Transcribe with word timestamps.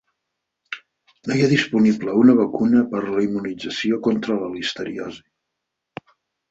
No 1.27 1.35
hi 1.39 1.43
ha 1.47 1.49
disponible 1.51 2.17
una 2.21 2.37
vacuna 2.41 2.83
per 2.95 3.05
la 3.11 3.27
immunització 3.29 4.03
contra 4.09 4.43
la 4.43 4.53
listeriosi. 4.59 5.27